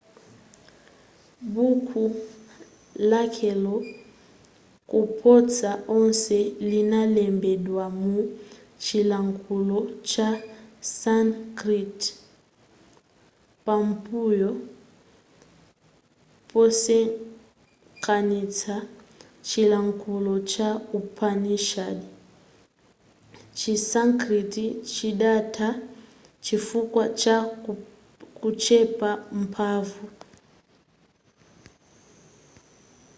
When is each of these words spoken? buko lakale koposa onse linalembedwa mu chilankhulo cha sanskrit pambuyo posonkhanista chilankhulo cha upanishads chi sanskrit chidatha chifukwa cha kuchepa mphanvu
buko 1.53 2.03
lakale 3.09 3.77
koposa 4.91 5.71
onse 5.97 6.37
linalembedwa 6.71 7.85
mu 8.01 8.15
chilankhulo 8.83 9.77
cha 10.11 10.29
sanskrit 10.99 11.99
pambuyo 13.65 14.51
posonkhanista 16.51 18.75
chilankhulo 19.47 20.33
cha 20.51 20.69
upanishads 20.99 22.07
chi 23.57 23.73
sanskrit 23.91 24.53
chidatha 24.93 25.69
chifukwa 26.45 27.03
cha 27.21 27.35
kuchepa 28.39 29.09
mphanvu 29.41 30.05